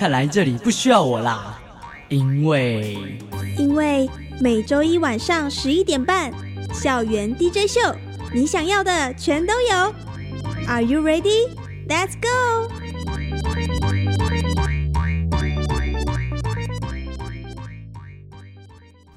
[0.00, 1.60] 看来这里不需要我啦，
[2.08, 2.96] 因为
[3.58, 4.08] 因为
[4.40, 6.32] 每周一晚上十一点半，
[6.72, 7.78] 校园 DJ 秀，
[8.32, 9.92] 你想要的全都有。
[10.66, 11.50] Are you ready?
[11.86, 12.72] Let's go.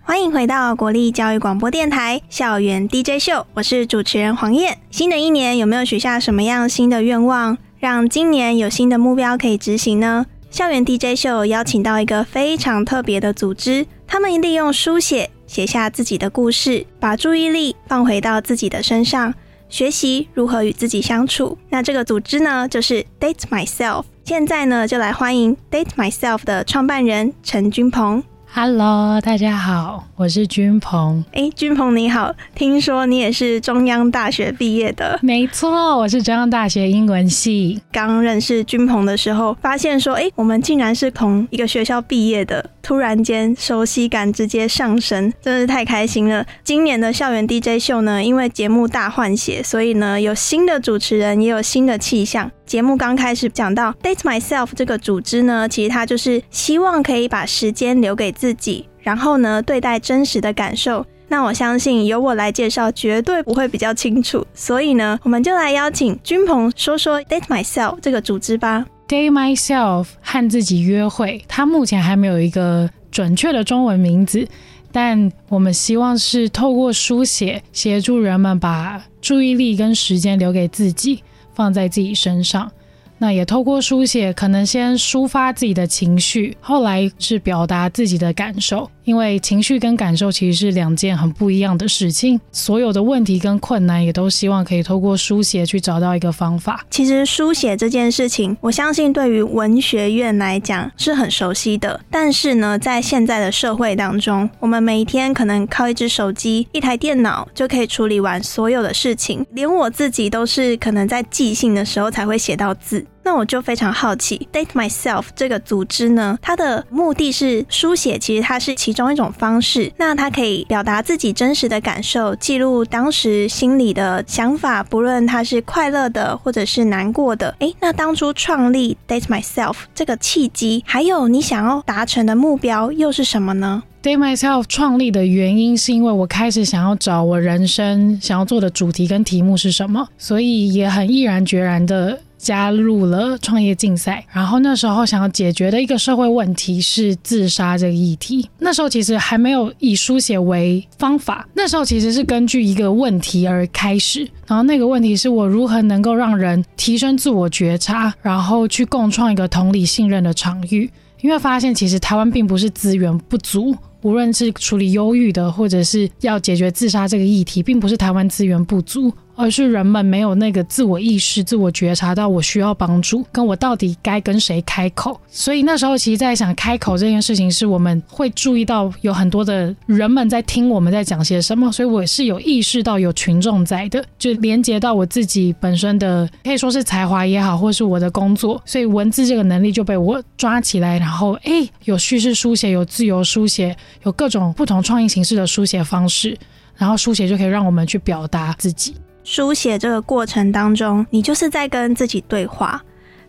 [0.01, 4.79] 欢迎回到国立教育广播电台校园 DJ 秀，我是主持人黄燕。
[4.91, 7.57] 新的一年有没有许下什么样新的愿望？
[7.79, 10.25] 让今年有新的目标可以执行呢？
[10.53, 19.33] 校园 DJ 秀邀请到一个非常特别的组织，他们利用书写写下自己的故事，把注意力放回到自己的身上，
[19.67, 21.57] 学习如何与自己相处。
[21.71, 24.03] 那这个组织呢，就是 Date Myself。
[24.25, 28.23] 现在呢，就来欢迎 Date Myself 的创办人陈君鹏。
[28.55, 31.25] Hello，大家好，我是君鹏。
[31.31, 35.17] 哎，君鹏你好，听说你也是中央大学毕业的？
[35.23, 37.81] 没错，我是中央大学英文系。
[37.91, 46.45] 刚认识君鹏的时候，发现说，哎，我们竟然是同一个学校毕业的，突然间熟悉感直接上升，真是太开心了。
[46.63, 52.51] 今年的校园 DJ 秀呢，因为节目大换血，所以呢有新的主持人，也有新的气象。
[52.65, 61.05] 节目刚开始讲到 Date Myself 这个组织呢，其实它就是希望可以把时间留给自己，然后呢对待真实的感受。
[61.29, 64.45] 那我相信由我来介绍，绝对不会比较清楚。
[64.53, 68.85] 所以呢，我们就来邀请君鹏说说 Date Myself 这个组织吧。
[69.13, 74.47] Date Myself 和自己约会，它目前还没有一个准确的中文名字，
[74.91, 81.21] 但我们希望是透过书写协助人们把注意力跟时间留给自己。
[81.53, 82.71] 放在自己身上，
[83.19, 88.89] 那也透过书写，可能先抒发自己的情绪，后来是表达自己的感受。
[89.03, 96.85] 因为情绪跟感受其实是两件很不一样的事情，所有的问题跟困难也都希望可以透过书写去找到一个方法。
[96.89, 101.99] 其实书写这件事情，我相信对于文学院来讲是很熟悉的。
[102.09, 113.05] 但是呢，在现在的社会当中，我们每一天可能靠一只手机、一台电脑就可以处理完所有的事情，连我自己都是可能在即兴的时候才会写到字。
[113.23, 119.91] 那我就非常好奇，Date Myself 这个组织呢，它的目的是书写，其实它是其中一种方式。
[119.97, 127.55] 那它可以表达自己真实的感受，记录当时心里的想法，不论它是快乐的或者是难过的。
[127.59, 142.19] 诶，那当初创立 Date Myself 这个契机，还有你想要达成的目标又是什么呢？Date Myself 创立的原因是因为我开始想要找我人生想要做的主题跟题目是什么，所以也很毅然决然的。
[142.43, 148.49] 加入了创业竞赛，然后那时候想要解决的一个社会问题是自杀这个议题。
[148.59, 154.27] 那时候其实还没有以书写为方法，那时候其实是根据一个问题而开始。
[154.45, 160.89] 然后那个问题是我如何能够让人提升自我觉察，然后去共创一个同理信任的场域。
[161.21, 163.73] 因为发现其实台湾并不是资源不足。
[164.01, 175.19] 无论是处理忧郁的，或者是要解决自杀这个议题，并不是台湾资源不足，而是人们没有那个自我意识、自我觉察到我需要帮助，跟我到底该跟谁开口。
[175.27, 193.75] 所以那时候其实在想开口这件事情，是我们会注意到有很多的人们在听我们在讲些什么，所以我是有意识到有群众在的，就连接到我自己本身的可以说是才华也好，或是我的工作，所以文字这个能力就被我抓起来，然后哎，有叙事书写，有自由书写。
[194.03, 196.37] 有各种不同创意形式的书写方式，
[196.75, 198.95] 然后书写就可以让我们去表达自己。
[199.23, 202.81] 书写这个过程当中，你就是在跟自己对话，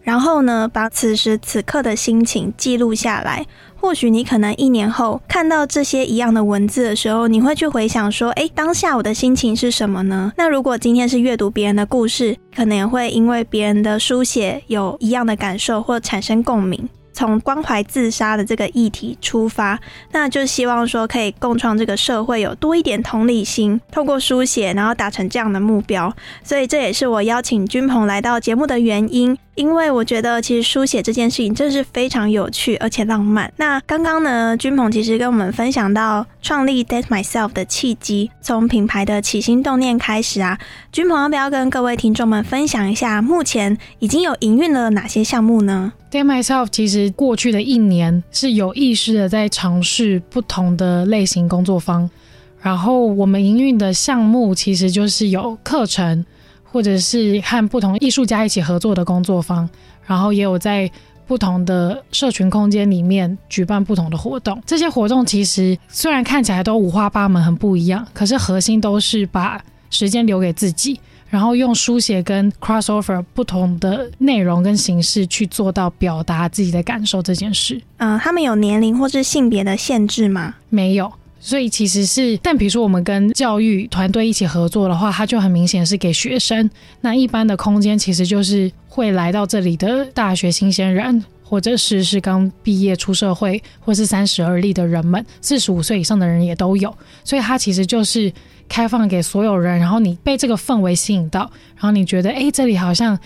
[0.02, 3.46] 然后呢，把此时此刻的心情记录下来。
[3.76, 16.88] 或许你可能一年后看到这些一样的文字的时候，你会去回想说：“哎，当下我的心情是什么呢？”那如果今天是阅读别人的故事，可能也会因为别人的书写有一样的感受，或产生共鸣。
[17.14, 19.78] 从关怀自杀的这个议题出发，
[20.12, 26.14] 那就希望说可以共创这个社会有多一点同理心，透过书写，然后达成这样的目标。
[26.42, 29.38] 所以这也是我邀请君鹏来到节目的原因。
[29.54, 33.52] 因为我觉得其实书写这件事情真是非常有趣而且浪漫。
[33.56, 40.58] 那刚刚呢，君鹏其实跟我们分享到创立 Death Myself 的契机，从品牌的起心动念开始啊，
[40.94, 52.08] 君鹏要不要跟各位听众们分享一下，目前已经有营运了哪些项目呢？Date Myself 其实过去的一年是有意识的在尝试不同的类型工作坊，
[52.62, 56.24] 然后我们营运的项目其实就是有课程。
[56.62, 59.68] 或者是和不同艺术家一起合作的工作坊，
[60.06, 60.90] 然后也有在
[61.24, 64.60] 不同的社群空间里面举办不同的活动。
[64.66, 77.80] 这些活动其实虽然看起来都五花八门、很不一样，可是核心都是把时间留给自己，然后用书写跟 crossover 不同的内容跟形式去做到表达自己的感受这件事。
[77.98, 80.54] 嗯，他们有年龄或是性别的限制吗？
[80.68, 81.12] 没有。
[81.40, 86.70] 所以其实是，但比如说我们跟教育团队一起合作的话，它就很明显是给学生。
[87.02, 91.22] 那一般的空间其实就是会来到这里的大学新鲜人，
[91.54, 96.92] 或者是是刚毕业出社会，或是三十而立的人们，四十五岁以上的人也都有。
[97.22, 98.32] 所以它其实就是
[98.68, 103.16] 开放给所有人，然后你被这个氛围吸引到，然后你觉得哎，这里好像。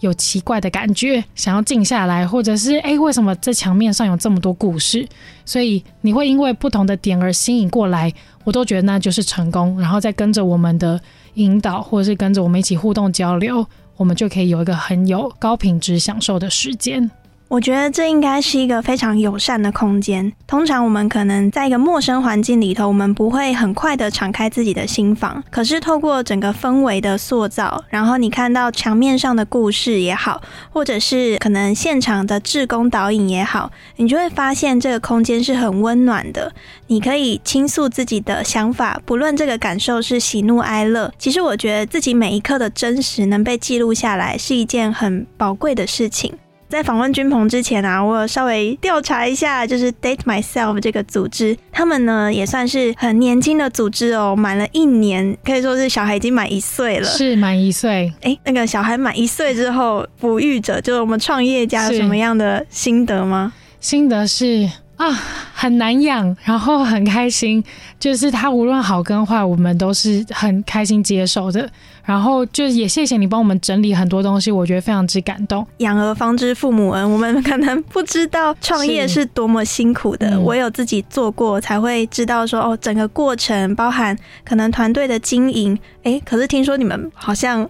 [0.00, 5.08] 有奇怪的感觉，想要静下来，或者是哎，为什么这墙面上有这么多故事？
[5.46, 8.12] 所以你会因为不同的点而吸引过来，
[8.44, 9.80] 我都觉得那就是成功。
[9.80, 11.00] 然后再跟着我们的
[11.36, 13.66] 引导，或者是跟着我们一起互动交流，
[13.96, 17.10] 我们就可以有一个很有高品质享受的时间。
[17.48, 20.32] 我觉得这应该是一个非常友善的空间。
[20.48, 25.42] 通常我们可能在一个陌生环境里头，我们不会很快的敞开自己的心房。
[25.48, 36.52] 可是透过整个氛围的塑造，然后你看到墙面上的故事也好，或者是可能现场的志工导引也好，你就会发现这个空间是很温暖的。
[36.88, 41.12] 你可以倾诉自己的想法，不论这个感受是喜怒哀乐。
[41.16, 46.34] 其实我觉得自己每一刻的真实能被记录下来，是一件很宝贵的事情。
[46.68, 58.12] 在访问君鹏之前啊，我有稍微调查一下，就是 Date Myself 这个组织，他们呢也算是很年轻的组织哦，满了一年，可以说是小孩已经满一岁了，是满一岁。
[58.22, 63.52] 哎，那个小孩满一岁之后，哺育者就是我们创业家有什么样的心得吗？
[63.78, 65.08] 心得是啊，
[65.54, 67.62] 很难养，然后很开心，
[68.00, 71.70] 就是他无论好跟坏，我们都是很开心接受的。
[72.06, 75.66] 然后就也谢谢你帮我们整理很多东西，我觉得非常之感动。
[75.78, 80.40] 养儿方知父母恩，我们可能不知道创业是多么辛苦的。
[80.40, 85.76] 我有自己做过，才会知道说哦，整个过程包含可能团队的经营。
[86.04, 87.68] 哎，可是听说你们好像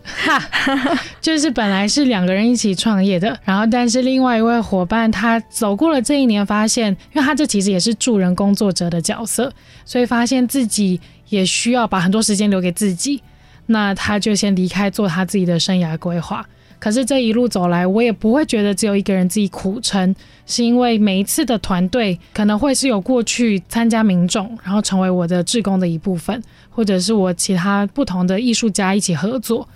[1.23, 9.51] 就是本来是两个人一起创业的，然后但是另外一位伙伴他走过了这一年，发现因为他这其实也是助人工作者的角色，
[9.87, 11.01] 所以发现自己
[11.31, 13.23] 也需要把很多时间留给自己。
[13.67, 16.47] 那他就先离开做他自己的生涯规划。
[16.79, 20.15] 可是这一路走来，我也不会觉得只有一个人自己苦撑，
[20.45, 29.67] 是因为每一次的团队可能会是有过去参加民众，然后成为我的志工的一部分，或者是我其他不同的艺术家一起合作。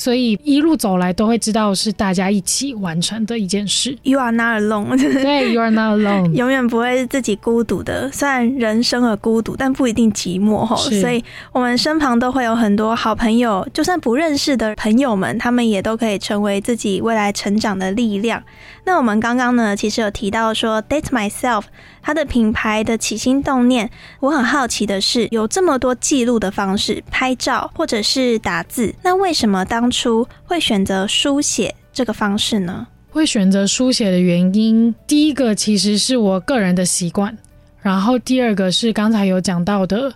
[0.00, 3.94] 所以一路走来都会知道是大家一起完成的一件事。
[4.02, 4.96] You are not alone。
[4.96, 6.32] 对，You are not alone。
[6.34, 8.10] 永远不会是自己孤独的。
[8.10, 10.74] 虽然人生而孤独，但不一定寂寞哈。
[10.74, 18.42] 所以我们身旁都会有很多好朋友，就算不认识的朋友们，他们也都可以成为自己未来成长的力量。
[18.84, 21.64] 那我们刚刚呢，其实有提到说，Date Myself。
[22.02, 32.86] 它的品牌的起心动念，我很好奇的是，有这么多记录的方式，拍照或者是打字，那为什么当初会选择书写这个方式呢？
[33.10, 37.36] 会选择书写的原因，第一个其实是我个人的习惯，
[37.80, 40.12] 然后第二个是刚才有讲到的，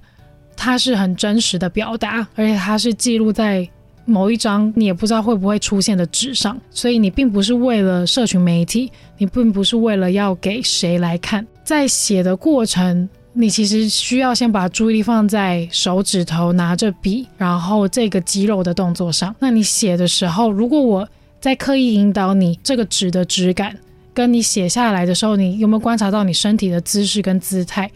[0.57, 3.69] 它是很真实的表达，而且它是记录在。
[4.07, 11.47] 某一张你也不知道会不会出现的纸上，所以你并不是为了社群媒体，你并不是为了要给谁来看。
[11.65, 19.35] 在写的过程，你其实需要先把注意力放在手指头拿着笔，然后这个肌肉的动作上。
[19.41, 21.09] 那你写的时候，如果我
[21.41, 23.77] 在刻意引导你这个纸的质感，
[24.15, 27.91] 跟你写下来的时候，你有没有观察到你身体的姿势跟姿态？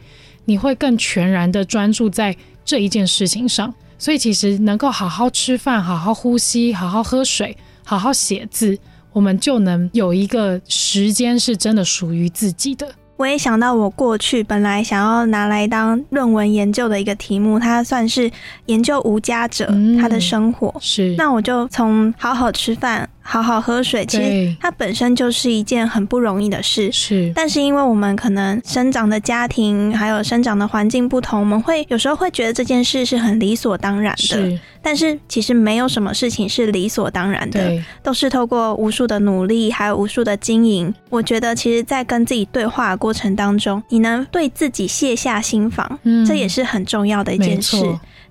[0.44, 3.72] 你会更全然的专注在这一件事情上。
[3.96, 8.76] 所以其实能够好好吃饭、好好呼吸、好好喝水、好好写字，
[9.12, 12.88] 我们就能有一个时间是真的属于自己的。
[13.18, 18.30] 我也想到，我过去本来想要拿来当论文研究的一个题目，它算是
[18.66, 19.66] 研究无家者
[20.00, 20.72] 他的生活。
[20.80, 23.10] 是，那我就从好好吃饭。
[23.30, 26.90] 好好喝水，其实，它本身就是一件很不容易的事。
[26.90, 34.22] 是，但是因为我们可能生长的家庭还有生长的环境不同，我们会有时候会觉得这件事是很理所当然的。
[34.22, 40.94] 是，但是其实没有什么事情是理所当然的，都是透过无数的努力还有无数的经营。
[41.10, 47.76] 我觉得其实，在跟自己对话的过程当中，你能对自己卸下心防，嗯这也是很重要的一件事。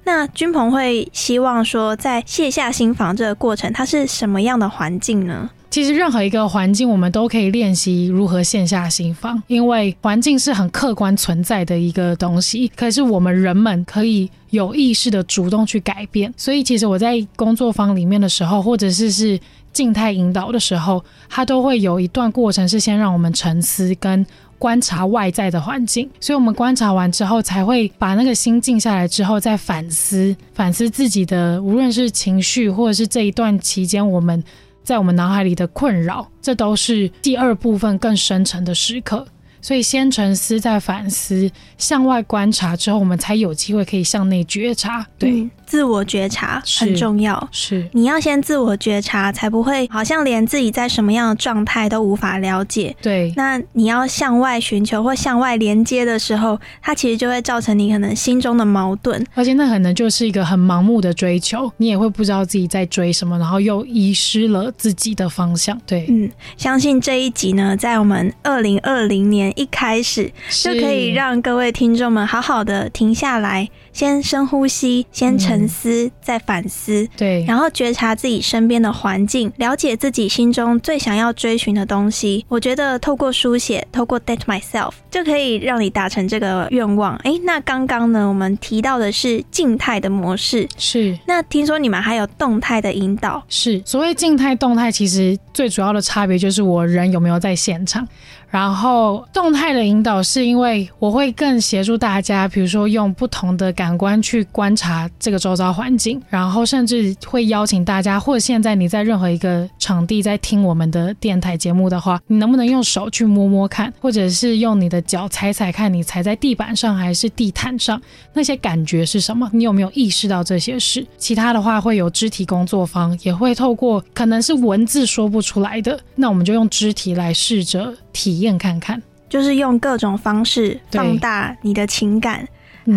[0.07, 5.49] 那君鹏会希望说，在卸下心防这个过程，它是什么样的环境呢？
[5.69, 12.71] 其实任何一个环境，我们都可以练习如何卸下心防，因为环境是很客观存在的一个东西。
[12.73, 16.33] 可是我们人们可以有意识的主动去改变。
[16.37, 19.37] 所以，其实我在工作坊里面的时候，或者是是
[19.73, 24.25] 静态引导的时候，它都会有一段过程是先让我们沉思跟。
[24.59, 34.43] 观察外在的环境，所以我们观察完之后，才会把那个心静下来之后，再反思反思自己的，无论是情绪，或者是这一段期间我们
[34.83, 39.27] 在我们脑海里的困扰，这都是第二部分更深层的时刻。
[39.59, 45.05] 所以先沉思，再反思，向外观察之后，我们才有机会可以向内觉察。
[45.17, 47.47] 对，自我觉察很重要。
[47.51, 52.95] 是你要先自我觉察，才不会好像连自己在什么样的状态都无法了解。
[53.01, 59.23] 对，那你要向外寻求或向外连接的时候，它其实就会造成你可能心中的矛盾。
[59.35, 65.77] 而且那可能就是一个很盲目的追求，你也会不知道自己在追什么，然后又遗失了自己的方向。
[65.85, 70.31] 对，嗯，相信这一集呢，在我们二零二零年一开始，
[70.63, 77.09] 就可以让各位听众们好好的停下来，先深呼吸，先沉思，再反思。
[77.17, 82.45] 对，然后觉察自己身边的环境，了解自己心中最想要追寻的东西。
[82.47, 87.15] 我觉得透过书写，透过 date myself，就可以让你达成这个愿望。
[87.23, 93.43] 诶，那刚刚呢，我们提到的是静态的模式，是那听说你们还有动态的引导。
[93.49, 98.07] 是，所谓静态、动态，其实最主要的差别就是我人有没有在现场。
[98.49, 118.01] 然后动态的引导是因为我会更协助大家，比如说用不同的感官去观察这个周遭环境，然后甚至会邀请大家，或者现在你在任何一个场地在听我们的电台节目的话，你能不能用手去摸摸看，或者是用你的脚踩踩看，你踩在地板上还是地毯上，
[118.33, 119.49] 那些感觉是什么？
[119.53, 121.05] 你有没有意识到这些事？
[121.17, 128.99] 其他的话会有肢体工作坊，也会透过可能是文字说不出来的，那我们就用肢体来试着体验看看。
[129.29, 132.47] 就是用各种方式放大你的情感，嗯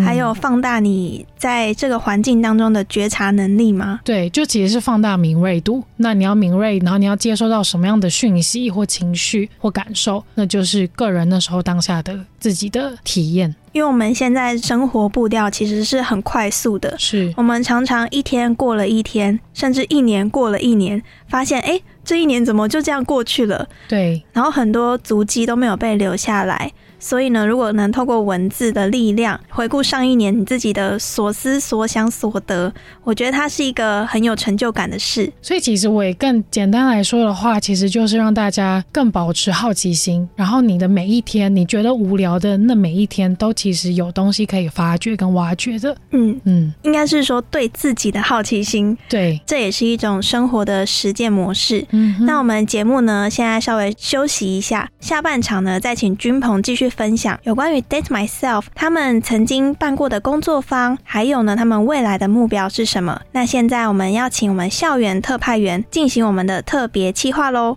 [0.03, 3.99] 还有放大你在这个环境当中的觉察能力吗？
[4.03, 5.83] 对，就其实是放大敏锐度。
[5.97, 13.53] 那你要敏锐，然后你要接收到什么样的讯息或情绪或感受，那就是个人那时候当下的自己的体验。
[13.73, 23.67] 因为我们现在生活步调其实是很快速的，是我们常常一天过了一天，甚至一年过了一年，发现诶，这一年怎么就这样过去了？
[23.87, 26.71] 对，然后很多足迹都没有被留下来。
[27.01, 32.71] 所以呢，如果能透过文字的力量回顾上一年你自己的所思所想所得，
[33.03, 35.29] 我觉得它是一个很有成就感的事。
[35.41, 45.97] 所以其实我也更简单来说的话，其实就是让大家更保持好奇心，然后你的每一天，你觉得无聊的那每一天，都其实有东西可以发掘跟挖掘的。
[46.11, 51.83] 嗯，嗯，应该是说对自己的好奇心，对，这也是一种生活的实践模式。
[51.89, 63.19] 嗯，那我们节目呢，现在稍微休息一下，下半场呢，再请君鹏继续分享有关于 Date Myself 他们曾经办过的工作坊，还有呢，他们未来的目标是什么？
[63.31, 67.75] 那现在我们要请我们校园特派员进行我们的特别企划喽。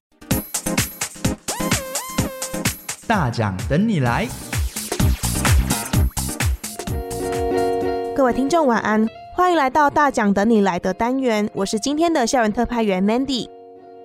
[3.06, 4.26] 大奖等你来！
[8.16, 13.49] 各位听众晚安，欢迎来到大奖等你来的单元，我是今天的校园特派员 Mandy。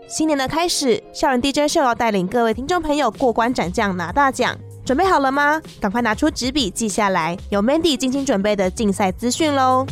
[0.08, 4.58] 新年的开始，校园 DJ 秀要带领各位听众朋友过关斩将拿大奖，
[4.90, 5.62] 准备好了吗？
[5.80, 9.86] 赶快拿出纸笔记下来，有 Mandy 精心准备的竞赛资讯喽。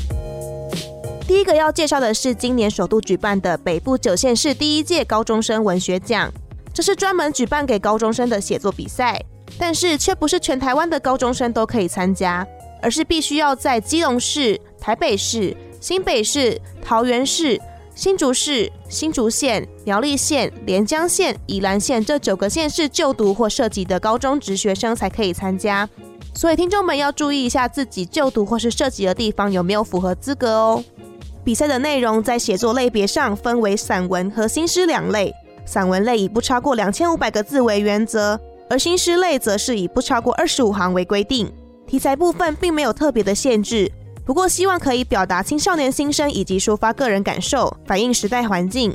[1.27, 6.34] 第一个要介绍的是今年首度举办的北部九县市第一届高中生文学奖，
[6.74, 9.24] 这是专门举办给高中生的写作比赛，
[9.60, 12.44] 但是却不是全台湾的高中生都可以参加。
[12.82, 17.62] 而是必须要在基隆市、台北市、新北市、桃园市、
[17.98, 25.89] 新竹市、新竹县、苗栗县、连江县、宜兰县这九个县市就读或涉及的高中职学生才可以参加。
[26.36, 30.84] 所以听众们要注意一下自己就读或是涉及的地方有没有符合资格哦。
[31.44, 35.34] 比赛的内容在写作类别上分为散文和新诗两类，
[35.66, 38.39] 散文类以不超过两千五百个字为原则，
[38.70, 41.51] 而新诗类则是以不超过二十五行为规定。
[41.88, 43.92] 题材部分并没有特别的限制，
[44.27, 48.93] 不过希望可以表达青少年心声以及抒发个人感受，反映时代环境。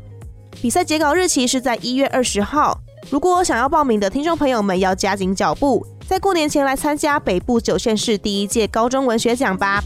[0.60, 2.78] 比赛截稿日期是在一月二十号。
[3.08, 9.82] 如果想要报名的听众朋友们，要加紧脚步，在过年前来参加北部九县市第一届高中文学奖吧。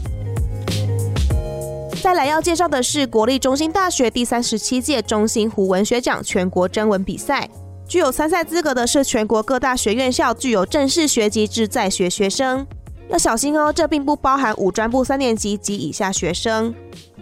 [2.03, 7.49] 再来要介绍的是国立中心大学第三十七届中心湖文学奖全国征文比赛，
[7.87, 12.67] 具有参赛资格的是全国各大学院校具有正式学籍制在学学生。
[13.09, 16.73] 要小心哦，这并不包含五专部三年级及以下学生。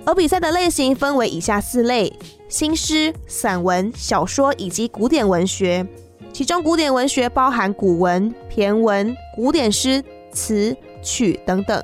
[0.03, 2.11] 而比赛的类型分为以下四类：
[2.47, 5.85] 新诗、散文、小说以及古典文学。
[6.33, 11.81] 其中，古典文学包含古文、骈文、古典诗、词曲等等。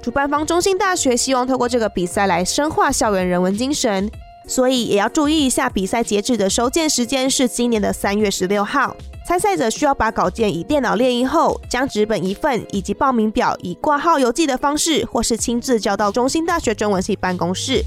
[0.00, 4.10] 主办方中信大学希望透过这个比赛来深化校园人文精神，
[4.46, 8.96] 所以也要注意一下，比赛截止的收件时间是今年的三月十六号。
[9.26, 17.84] 参赛者需要把稿件以电脑列印后，将纸本一份以及报名表以挂号邮寄的方式，或是亲自交到中心大学中文系办公室。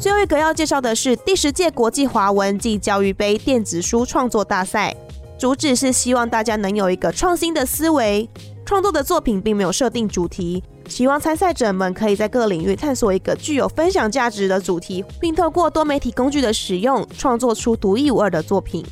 [0.00, 4.96] 最后一个要介绍的是第十届国际华文暨教育杯电子书创作大赛，
[5.38, 8.26] 主旨是希望大家能有一个创新的思维，
[8.64, 18.84] 创作的作品并没有设定主题，希望参赛者们可以在各领域探索一个具有分享价值的主题，并透过多媒体工具的使用，创作出独一无二的作品。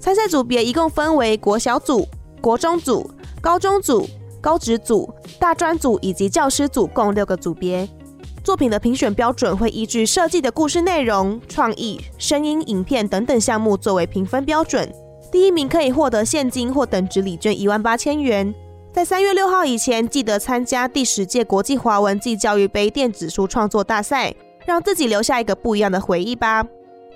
[0.00, 2.06] 参赛组别一共分为国小组、
[2.40, 3.08] 国中组、
[3.40, 4.06] 高中组、
[4.40, 5.08] 高职组、
[5.38, 7.88] 大专组以及教师组，共六个组别。
[8.42, 14.92] 作品的评选标准会依据设计的故事内容、创意、声音、影片等等项目作为评分标准。
[15.30, 18.52] 第一名可以获得现金或等值礼券一万八千元。
[18.94, 24.32] 在三月六号以前，记得参加第十届国际华文暨教育杯电子书创作大赛，
[24.64, 26.64] 让自己留下一个不一样的回忆吧。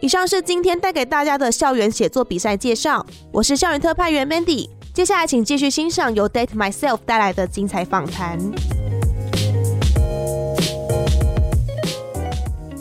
[0.00, 4.68] 以上是今天带给大家的校园写作比赛介绍，我是校园特派员 Mandy。
[4.92, 8.36] 接下来请继续欣赏由 Date Myself 带来的精彩访谈。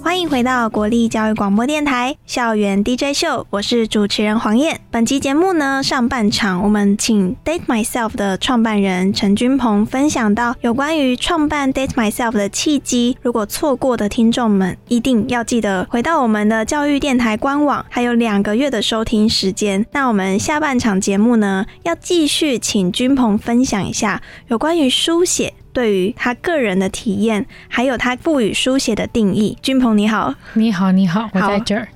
[0.08, 4.80] 欢迎回到国立教育广播电台校园 DJ 秀，我是主持人黄燕。
[4.90, 13.18] 本期节目呢，上半场我们请 Date Myself 的创办人陈君鹏分享到有关于创办 Date Myself 的契机。
[13.22, 19.86] 如果错过的听众们，一定要记得回到我们的教育电台官网，还有两个月的收听时间。
[19.92, 25.54] 那我们下半场节目呢，要继续请君鹏分享一下有关于书写。
[25.78, 31.88] 对于他个人的体验，还有他赋予书写的定义，君鹏你好，你好，你好，我在这儿。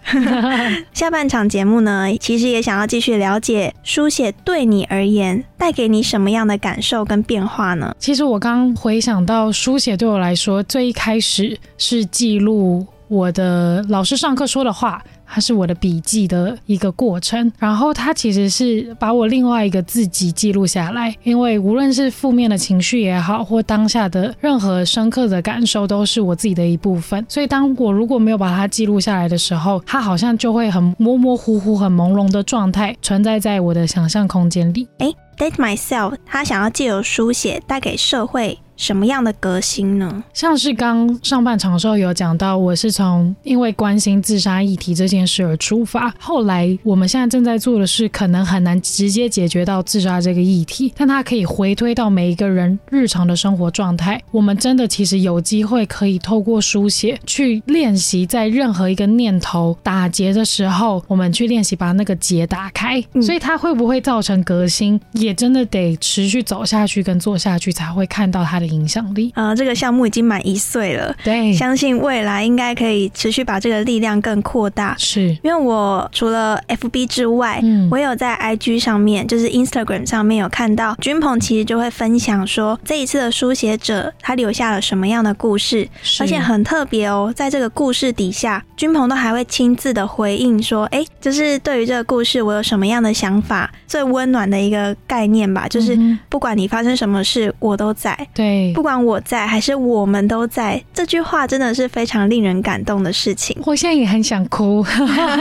[0.94, 7.96] 下半场节目呢，其实也想要继续了解书写对你而言带给你什么样的感受跟变化呢？
[7.98, 15.04] 其实我刚回想到书写对我来说，最一开始是记录我的老师上课说的话。
[15.34, 27.26] 它是我的笔记的一个过程，然后它其实是把我另外一个自己记录下来，因为无论是负面的情绪也好，或当下的任何深刻的感受，都是我自己的一部分。
[27.30, 34.86] 所以当我如果没有把它记录下来的时候，它好像就会很模模糊糊、很朦胧的状态存在在我的想象空间里。
[34.98, 38.60] 哎，Date myself，他想要借由书写带给社会。
[38.82, 40.24] 什么样的革新呢？
[40.34, 46.12] 像是刚上半场的时候有讲到，我是从因为关心自杀议题这件事而出发。
[46.20, 54.20] 后来我们现在正在做的是，可能很难直接解决到自杀这个议题，但它可以回推到每一个人日常的生活状态。
[54.32, 63.00] 我们真的其实有机会可以透过书写去练习，在任何一个念头打结的时候，我们去练习把那个结打开。
[63.22, 68.71] 所以它会不会造成革新，也真的得持续走下去跟做下去，才会看到它的。
[68.72, 74.96] 影响力呃，这个项目已经满一岁了，对，相信未来应该可以持续把这个力量更扩大。
[74.98, 85.88] 是因为我除了 FB 之外，嗯，我有在 IG 上面，就是 Instagram 上面有看到君鹏，其实就会分享说这一次的书写者他留下了什么样的故事，
[86.20, 95.98] 而且很特别哦，在这个故事底下，君鹏都还会亲自的回应说，哎，就是对于这个故事我有什么样的想法，最温暖的一个概念吧，就是
[96.30, 98.16] 不管你发生什么事，我都在。
[98.34, 98.51] 对。
[98.74, 103.58] 不管我在还是我们都在，这句话真的是非常令人感动的事情。
[103.66, 104.86] 我现在也很想哭。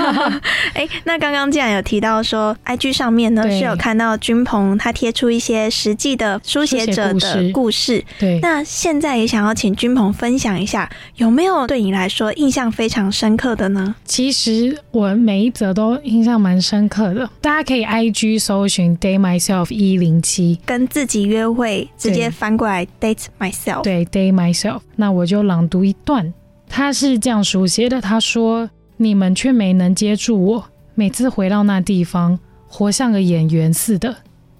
[0.74, 8.04] 哎，那刚刚既然有提到说，IG 上面呢是有看到君鹏他贴出一些实际的书写者的故事。
[8.18, 13.94] 对，那现在也想要请君鹏分享一下，有没有对你来说印象非常深刻的呢？
[14.04, 23.16] 其实我每一则都印象蛮深刻的，大家可以 IG 搜寻 Day Myself 一零七，跟自己约会，直接翻过来 Day。
[23.38, 26.32] myself 对 day myself，那我就朗读一段。
[26.68, 30.64] 他是这样书写的：他说，你们却没能接住我。
[30.94, 34.14] 每次回到那地方，活像个演员似的。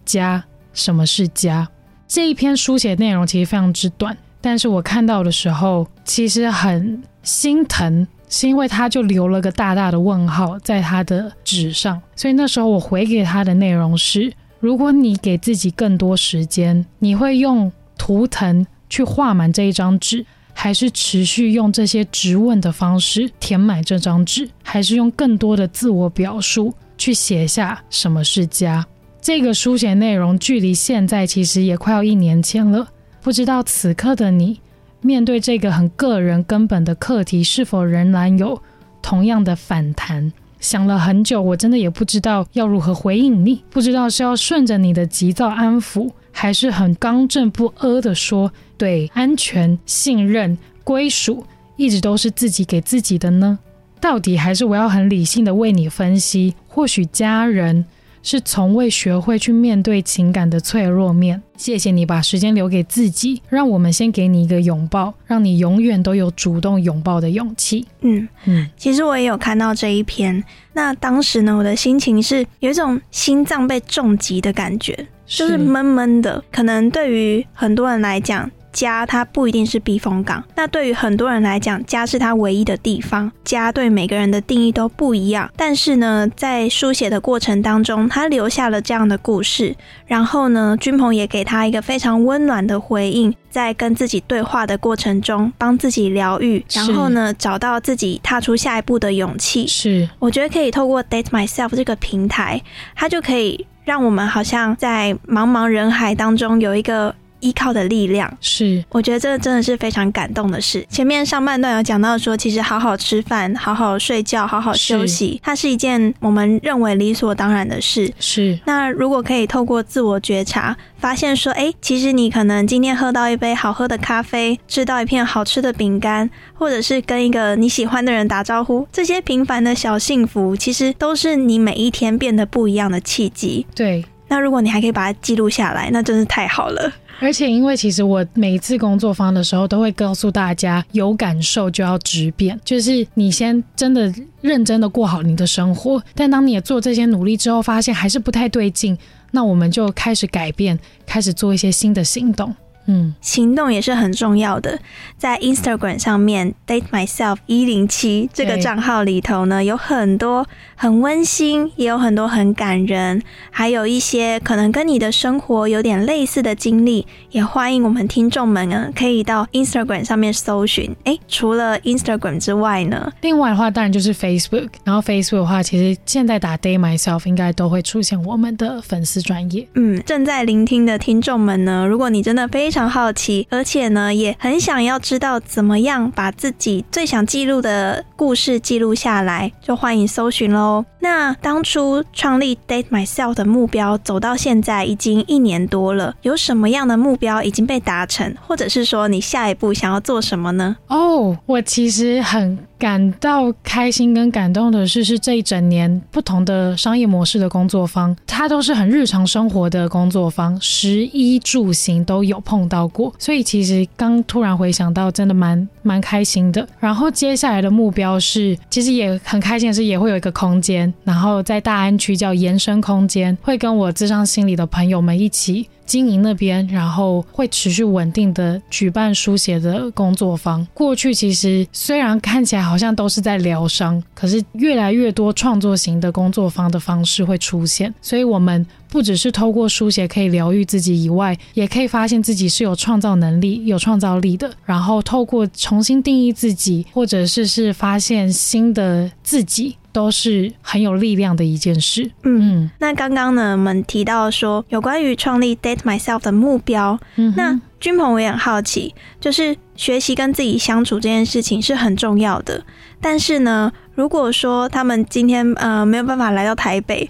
[0.05, 1.69] 家，什么是家？
[2.09, 17.71] 这一篇书写内容其实非常之短，但是我看到的时候，其实很心疼，是因为他就留了个大大的问号在他的纸上，所以那时候我回给他的内容是：如果你给自己更多时间，你会用
[18.01, 28.87] 图腾去画满这一张纸，还是持续用这些直问的方式填满这张纸，还是用更多的自我表述去写下什么是家？
[29.21, 32.89] 这个书写内容距离现在其实也快要一年前了，
[33.21, 34.59] 不知道此刻的你。
[35.03, 38.63] 面对这个很个人根本的课题，是否仍然有
[39.03, 40.33] 同样的反弹？
[40.59, 43.63] 想了很久，我真的也不知道要如何回应你。
[43.69, 51.45] 不知道是要顺着你的急躁安抚，还是很刚正不阿的说，对安全、信任、归属，
[51.77, 53.59] 一直都是自己给自己的呢？
[54.01, 56.55] 到底还是我要很理性的为你分析？
[56.69, 57.85] 或许家人。
[58.23, 61.43] 是从未学会去面对情感的脆弱面。
[61.57, 67.87] 谢谢你把时间留给自己，让我们先给你一个拥抱，让你永远都有主动拥抱的勇气。
[68.03, 70.45] 嗯嗯，其实我也有看到这一篇。
[70.75, 75.07] 那当时呢，我的心情是有一种心脏被重击的感觉，
[75.39, 76.43] 就是闷闷的。
[76.53, 78.51] 可能对于很多人来讲。
[78.73, 83.31] 家它不一定是避风港，那对于很多人来讲，家是他唯一的地方。
[83.45, 89.75] 家对每个人的定义都不一样，但是呢，在书写的过程当中，他留下了这样的故事，
[90.07, 99.67] 然后呢，君鹏也给他一个非常温暖的回应，在跟自己对话的过程中，帮自己疗愈，然后呢，找到自己踏出下一步的勇气。
[99.67, 102.63] 是，我觉得可以透过 Date Myself 这个平台，
[102.95, 107.15] 它就可以让我们好像在茫茫人海当中有一个。
[107.41, 110.87] 依靠的力量是，我觉得这真的是非常感动的事。
[110.89, 118.13] 前面上半段有讲到说，其实好好吃饭、好好睡觉、好好休息，它是一件我们认为理所当然的事。
[118.19, 118.59] 是。
[118.65, 133.67] 那如果可以透过自我觉察，发现说，哎，其实你可能今天喝到一杯好喝的咖啡，吃到一片好吃的饼干，或者是跟一个你喜欢的人打招呼，这些平凡的小幸福，其实都是你每一天变得不一样的契机。
[133.75, 134.05] 对。
[134.31, 136.91] 那如果你还可以把它记录下来，那真是太好了。
[137.21, 146.03] 而且，因为其实我每一次工作方的时候，都会告诉大家，有感受就要直变，就是你先真的认真的过好你的生活。
[146.15, 148.97] 但当你也做这些努力之后，发现还是不太对劲，
[149.33, 152.55] 那我们就开始改变，开始做一些新的行动。
[152.87, 154.79] 嗯，行动也是很重要的。
[155.17, 167.07] 在 Instagram 上面，Date Myself 一零七这个账号里头呢，有很多很温馨，也有很多很感人，还有一些可能跟你的生活有点类似的经历。
[167.31, 170.95] 也欢迎我们听众们呢，可以到 Instagram 上面搜寻。
[171.05, 174.69] 哎，除了 Instagram 之外呢，另外的话当然就是 Facebook。
[174.85, 179.67] 然后 Facebook 的话，其实现在打 Date Myself 应该都会出现我们的粉丝专业。
[179.75, 190.85] 嗯，正在聆听的听众们呢，如果你真的非常好奇，而且呢也很想要知道怎么样把自己最想记录的故事记录下来，就欢迎搜寻喽。
[191.01, 200.77] 那当初创立 Date Myself 的目标走到现在已经一年多了，有什么样的目标已经被达成，或者是说你下一步想要做什么呢？
[200.89, 202.59] 哦，我其实很。
[202.81, 216.67] 感到开心跟感动的是，是这一整年不同的商业模式的工作坊，它都是很日常生活的工作坊，食衣住行都有碰到过，所以其实刚突然回想到，真的蛮蛮开心的。
[216.79, 225.69] 然后接下来的目标是，其实也很开心的是，也会有一个空间，然后在大安区叫延伸空间，会跟我智商心理的朋友们一起。
[225.91, 230.65] 经营那边，然后会持续稳定的举办书写的工作坊。
[230.73, 237.93] 过去其实虽然看起来好像都是在疗伤，可是越来越多创作型的工作坊的方式会出现。
[238.01, 244.51] 所以，我们不只是透过书写可以疗愈自己以外，也可以发现自己是有创造能力、有创造力的。
[244.65, 249.77] 然后，透过重新定义自己，或者是是发现新的自己。
[249.93, 252.09] 都是很有力量的一件事。
[252.23, 256.97] 嗯，嗯那刚刚呢，我们提到说有关于创立 Date Myself 的目标。
[257.17, 262.63] 嗯，那君鹏我也很好奇，就是学习跟自己相处这件事情是很重要的，
[263.01, 263.73] 但是呢。
[263.97, 267.07] 如果说他们今天呃没有办法来到台北，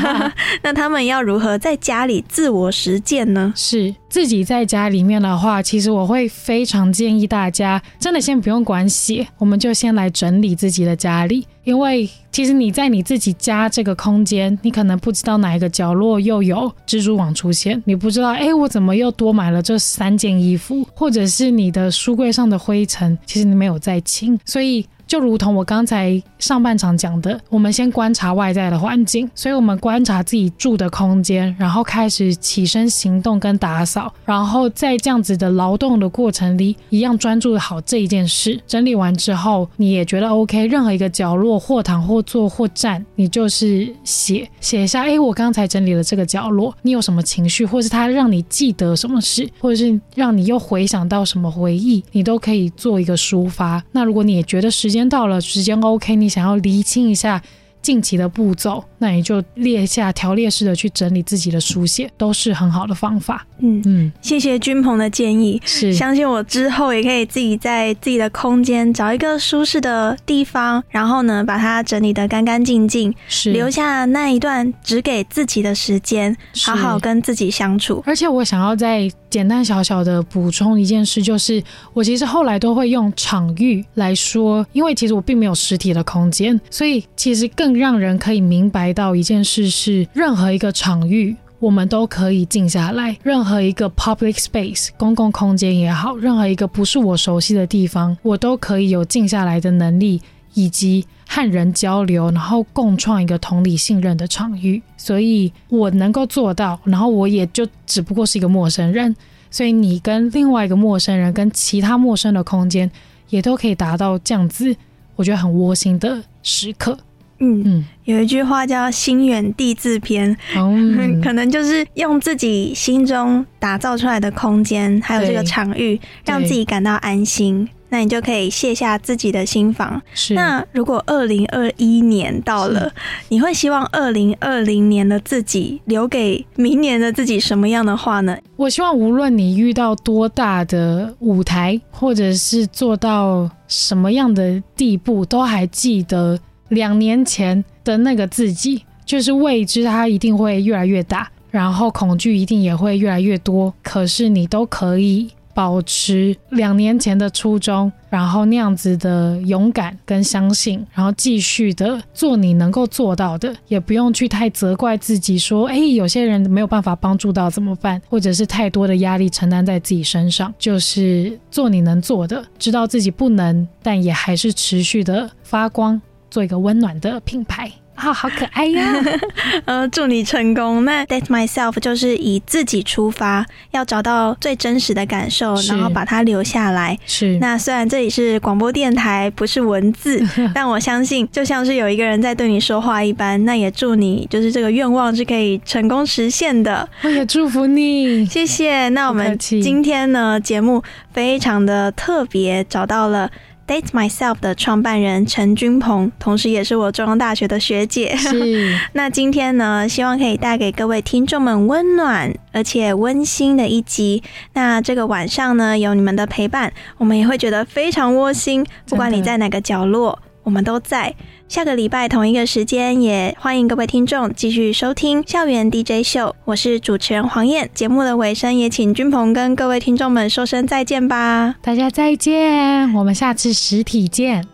[0.62, 3.52] 那他们要如何在家里自我实践呢？
[3.54, 24.86] 是自己在家里面的话，其实我会非常建议大家，真的先不用管写，我们就先来整理自己的家里，因为其实你在你自己家这个空间，你可能不知道哪一个角落又有蜘蛛网出现，你不知道哎我怎么又多买了这三件衣服，或者是你的书柜上的灰尘，其实你没有在清，所以。
[25.10, 38.60] 就如同我刚才上半场讲的，我们先观察外在的环境，所以我们观察自己住的空间，然后开始起身行动跟打扫，然后在这样子的劳动的过程里，一样专注好这一件事。
[38.68, 53.82] 整理完之后，你也觉得 OK，任何一个角落或躺或坐或站，你就是写写一下，哎，我刚才整理了这个角落，你有什么情绪，或是它让你记得什么事，或者是让你又回想到什么回忆，你都可以做一个抒发。
[53.90, 57.42] 那如果你也觉得时间间到了，时间 OK，你想要厘清一下
[57.82, 63.46] 近期的步骤，那你就列下条列式的去整理自己的书写，都是很好的方法。
[63.58, 65.60] 嗯，嗯，谢谢君鹏的建议。
[65.64, 78.02] 是相信我之后也可以自己在自己的空间找一个舒适的地方，然后呢，把它整理得干干净净，是留下那一段只给自己的时间，好好跟自己相处。
[78.06, 81.62] 而且我想要再简单小小的补充一件事，就是
[81.92, 91.36] 我其实后来都会用场域来说，因为其实我并没有实体的空间，所以其实更让人可以明白到一件事是，任何一个场域。
[91.58, 100.22] 我们都可以静下来，任何一个 public space 公共空间也好，任何一个不是我熟悉的地方，我都可以有静下来的能力，
[100.54, 104.80] 以及和人交流，然后共创一个同理信任的场域。
[104.96, 109.14] 所以我能够做到，然后我也就只不过是一个陌生人，
[109.50, 112.90] 所以你跟另外一个陌生人，跟其他陌生的空间，
[113.28, 114.74] 也都可以达到这样子，
[115.14, 116.96] 我觉得很窝心的时刻。
[117.40, 127.68] 嗯，嗯，有一句话叫“心远地自偏”，嗯 可能就是用自己心中打造出来的空间，还有这个对场域，让自己感到安心。
[127.92, 130.00] 那你就可以卸下自己的心防。
[130.14, 132.88] 是那如果二零二一年到了，
[133.30, 138.38] 你会希望二零二零年的自己留给明年的自己什么样的话呢？
[138.54, 146.38] 我希望无论你遇到多大的舞台，或者是做到什么样的地步，都还记得
[146.70, 155.30] 两年前的那个自己，就是未知它一定会越来越大，然后恐惧一定也会越来越多，可是你都可以。
[155.52, 168.00] 保持两年前的初衷，然后那样子的勇敢跟相信，然后继续的做你能够做到的，也不用去太责怪自己，说，哎，有些人没有办法帮助到怎么办？
[168.08, 177.70] 或者是太多的压力承担在自己身上，就是做你能做的，知道自己不能，但也还是持续的发光，做一个温暖的品牌。
[177.96, 178.94] 啊，好可爱呀！
[179.66, 180.86] 呃，祝你成功。
[180.86, 186.98] 那 Date Myself 就是以自己出发，要找到最真实的感受，然后把它留下来。
[187.04, 190.18] 是，那虽然这里是广播电台，不是文字，
[190.54, 193.44] 但我相信就像是有一个人在对你说话一般。
[193.44, 196.88] 那也祝你就是这个愿望是可以成功实现的。
[197.02, 198.24] 我也祝福你。
[198.24, 198.88] 谢谢。
[198.90, 203.30] 那我们今天呢节目非常的特别，找到了
[203.70, 208.16] Date Myself 的创办人陈君鹏，同时也是我中央大学的学姐。
[208.16, 214.24] 是， 那今天呢，希望可以带给各位听众们温暖而且温馨的一集。
[214.54, 218.66] 那这个晚上呢，有你们的陪伴，我们也会觉得非常窝心。
[218.88, 221.14] 不管你在哪个角落，我们都在。
[221.50, 226.36] 下个礼拜同一个时间，也欢迎各位听众继续收听校园 DJ 秀。
[226.44, 227.68] 我是主持人黄燕。
[227.74, 231.56] 节目的尾声，也请君鹏跟各位听众们说声再见吧。
[231.60, 234.46] 大家再见，我们下次实体见。